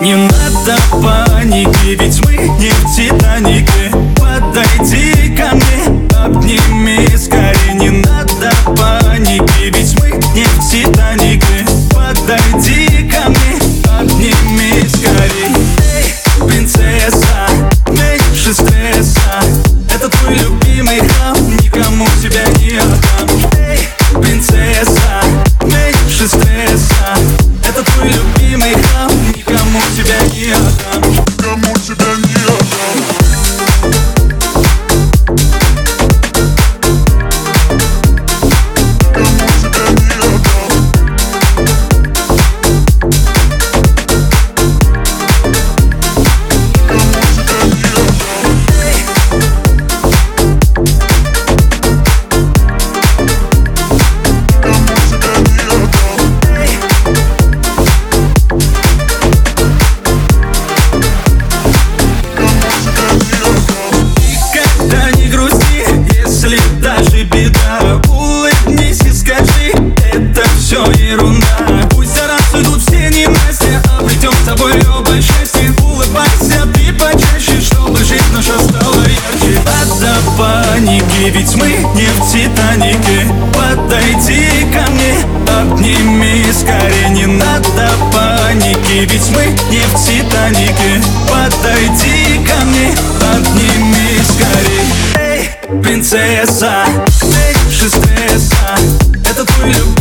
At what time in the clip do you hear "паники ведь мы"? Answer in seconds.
0.90-2.32, 8.76-10.10, 80.36-81.68, 88.12-89.46